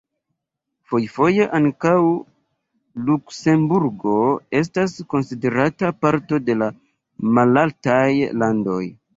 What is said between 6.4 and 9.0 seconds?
de la Malaltaj Landoj.